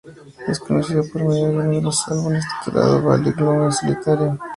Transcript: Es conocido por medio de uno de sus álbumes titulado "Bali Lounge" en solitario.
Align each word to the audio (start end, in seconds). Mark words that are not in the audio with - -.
Es 0.47 0.57
conocido 0.59 1.03
por 1.13 1.23
medio 1.25 1.49
de 1.51 1.57
uno 1.67 1.69
de 1.69 1.81
sus 1.83 2.07
álbumes 2.07 2.43
titulado 2.65 3.03
"Bali 3.03 3.31
Lounge" 3.37 3.65
en 3.65 3.71
solitario. 3.71 4.39